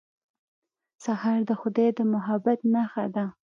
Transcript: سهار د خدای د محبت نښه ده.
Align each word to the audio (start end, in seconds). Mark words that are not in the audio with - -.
سهار 1.03 1.39
د 1.49 1.51
خدای 1.61 1.89
د 1.97 1.99
محبت 2.13 2.59
نښه 2.73 3.05
ده. 3.15 3.25